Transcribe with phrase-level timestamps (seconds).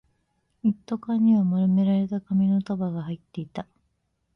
[0.63, 3.67] 一斗缶には丸められた紙の束が入っていた